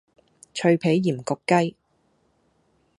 [0.55, 1.75] 脆皮鹽焗鷄